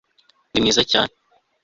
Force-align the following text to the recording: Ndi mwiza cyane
Ndi 0.49 0.59
mwiza 0.61 0.83
cyane 0.91 1.13